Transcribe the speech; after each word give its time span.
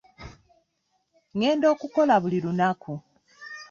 Ngenda 1.35 1.65
okukola 1.73 2.15
buli 2.23 2.37
lunaku. 2.45 2.93